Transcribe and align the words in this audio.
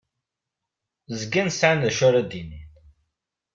Zgan 1.21 1.49
sɛan 1.51 1.87
acu 1.87 2.03
ara 2.07 2.21
d-inin. 2.29 2.67